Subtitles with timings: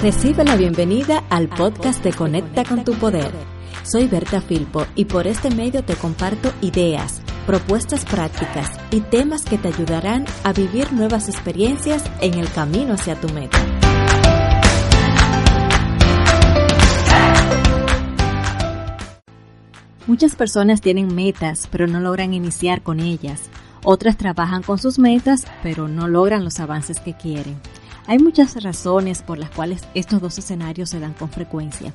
[0.00, 3.32] Recibe la bienvenida al podcast de Conecta con tu Poder.
[3.82, 9.58] Soy Berta Filpo y por este medio te comparto ideas, propuestas prácticas y temas que
[9.58, 13.58] te ayudarán a vivir nuevas experiencias en el camino hacia tu meta.
[20.06, 23.50] Muchas personas tienen metas pero no logran iniciar con ellas.
[23.82, 27.56] Otras trabajan con sus metas pero no logran los avances que quieren.
[28.08, 31.92] Hay muchas razones por las cuales estos dos escenarios se dan con frecuencia,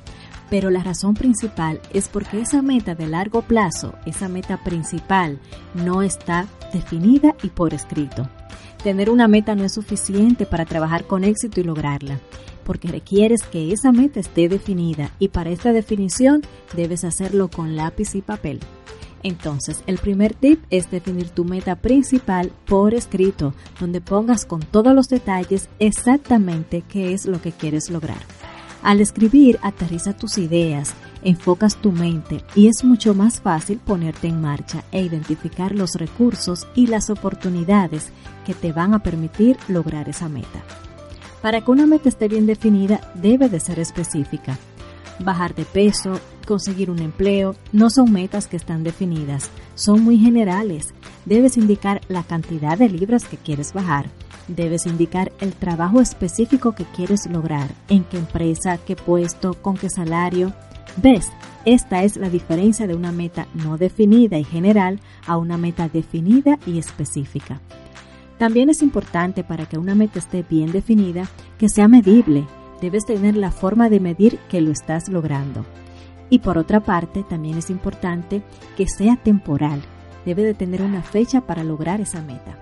[0.48, 5.40] pero la razón principal es porque esa meta de largo plazo, esa meta principal,
[5.74, 8.28] no está definida y por escrito.
[8.84, 12.20] Tener una meta no es suficiente para trabajar con éxito y lograrla,
[12.62, 16.42] porque requieres que esa meta esté definida y para esta definición
[16.76, 18.60] debes hacerlo con lápiz y papel.
[19.24, 24.94] Entonces, el primer tip es definir tu meta principal por escrito, donde pongas con todos
[24.94, 28.18] los detalles exactamente qué es lo que quieres lograr.
[28.82, 30.92] Al escribir, aterriza tus ideas,
[31.22, 36.66] enfocas tu mente y es mucho más fácil ponerte en marcha e identificar los recursos
[36.74, 38.10] y las oportunidades
[38.44, 40.62] que te van a permitir lograr esa meta.
[41.40, 44.58] Para que una meta esté bien definida, debe de ser específica.
[45.18, 50.94] Bajar de peso, conseguir un empleo, no son metas que están definidas, son muy generales.
[51.24, 54.10] Debes indicar la cantidad de libras que quieres bajar.
[54.48, 59.88] Debes indicar el trabajo específico que quieres lograr, en qué empresa, qué puesto, con qué
[59.88, 60.52] salario.
[60.96, 61.26] ¿Ves?
[61.64, 66.58] Esta es la diferencia de una meta no definida y general a una meta definida
[66.66, 67.60] y específica.
[68.38, 71.26] También es importante para que una meta esté bien definida
[71.58, 72.44] que sea medible.
[72.82, 75.64] Debes tener la forma de medir que lo estás logrando.
[76.34, 78.42] Y por otra parte, también es importante
[78.76, 79.80] que sea temporal.
[80.26, 82.58] Debe de tener una fecha para lograr esa meta.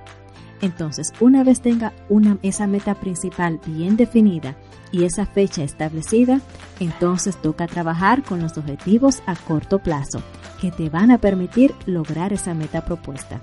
[0.60, 1.94] Entonces, una vez tenga
[2.42, 4.56] esa meta principal bien definida
[4.90, 6.42] y esa fecha establecida,
[6.80, 10.22] entonces toca trabajar con los objetivos a corto plazo
[10.60, 13.40] que te van a permitir lograr esa meta propuesta.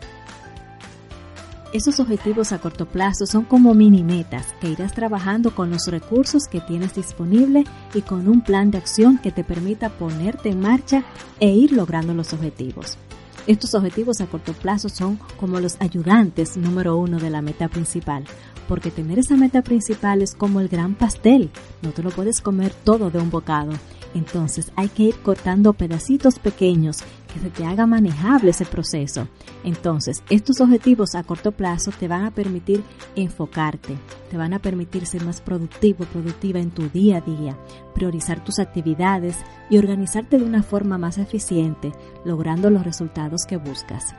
[1.71, 6.47] Esos objetivos a corto plazo son como mini metas que irás trabajando con los recursos
[6.47, 7.63] que tienes disponible
[7.93, 11.03] y con un plan de acción que te permita ponerte en marcha
[11.39, 12.97] e ir logrando los objetivos.
[13.45, 18.23] Estos objetivos a corto plazo son como los ayudantes número uno de la meta principal,
[18.67, 21.51] porque tener esa meta principal es como el gran pastel,
[21.83, 23.73] no te lo puedes comer todo de un bocado
[24.13, 26.99] entonces hay que ir cortando pedacitos pequeños
[27.33, 29.27] que se te haga manejable ese proceso.
[29.63, 32.83] Entonces, estos objetivos a corto plazo te van a permitir
[33.15, 33.97] enfocarte,
[34.29, 37.57] te van a permitir ser más productivo, productiva en tu día a día,
[37.93, 39.37] priorizar tus actividades
[39.69, 41.91] y organizarte de una forma más eficiente,
[42.25, 44.15] logrando los resultados que buscas.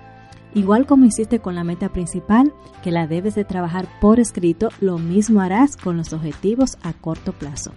[0.52, 4.98] Igual como hiciste con la meta principal, que la debes de trabajar por escrito, lo
[4.98, 7.72] mismo harás con los objetivos a corto plazo.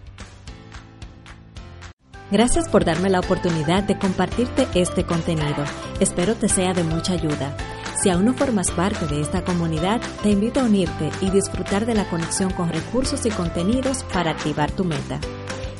[2.31, 5.63] Gracias por darme la oportunidad de compartirte este contenido.
[5.99, 7.55] Espero te sea de mucha ayuda.
[8.01, 11.93] Si aún no formas parte de esta comunidad, te invito a unirte y disfrutar de
[11.93, 15.19] la conexión con recursos y contenidos para activar tu meta.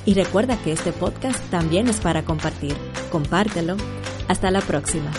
[0.06, 2.76] Y recuerda que este podcast también es para compartir.
[3.12, 3.78] Compártelo.
[4.28, 5.12] Hasta la próxima.